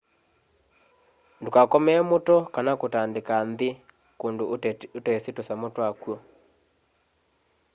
[1.41, 3.69] ndukakomee muto kana kutandika nthi
[4.19, 4.43] kundu
[4.99, 6.15] utesi tusamu twa kwo